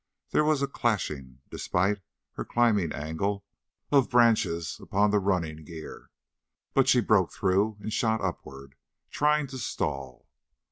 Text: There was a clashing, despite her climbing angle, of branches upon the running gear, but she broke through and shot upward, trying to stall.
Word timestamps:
There 0.31 0.43
was 0.43 0.63
a 0.63 0.67
clashing, 0.67 1.41
despite 1.51 2.01
her 2.31 2.43
climbing 2.43 2.91
angle, 2.91 3.45
of 3.91 4.09
branches 4.09 4.79
upon 4.81 5.11
the 5.11 5.19
running 5.19 5.63
gear, 5.63 6.09
but 6.73 6.87
she 6.87 7.01
broke 7.01 7.31
through 7.31 7.77
and 7.81 7.93
shot 7.93 8.19
upward, 8.19 8.73
trying 9.11 9.45
to 9.45 9.59
stall. 9.59 10.27